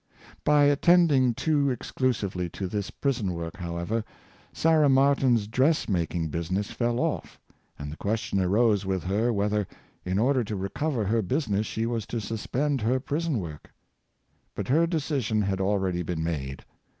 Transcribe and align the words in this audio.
By 0.43 0.63
attending 0.63 1.35
too 1.35 1.69
exclusively 1.69 2.49
to 2.49 2.65
this 2.67 2.89
prison 2.89 3.33
work, 3.35 3.57
470 3.57 3.97
Story 4.01 4.01
of 4.01 4.57
Sarah 4.57 4.89
Martin. 4.89 4.89
however, 4.89 4.89
Sarah 4.89 4.89
Martin's 5.37 5.47
dress 5.47 5.87
making 5.87 6.29
business 6.29 6.71
fell 6.71 6.99
off; 6.99 7.39
and 7.77 7.91
the 7.91 7.97
question 7.97 8.39
arose 8.41 8.83
with 8.83 9.03
her 9.03 9.31
whether, 9.31 9.67
in 10.03 10.17
order 10.17 10.43
to 10.43 10.55
recover 10.55 11.05
her 11.05 11.21
business, 11.21 11.67
she 11.67 11.85
was 11.85 12.07
to 12.07 12.19
suspend 12.19 12.81
her 12.81 12.99
prison 12.99 13.37
work. 13.37 13.71
But 14.55 14.69
her 14.69 14.87
decision 14.87 15.43
had 15.43 15.61
already 15.61 16.01
been 16.01 16.23
made. 16.23 16.65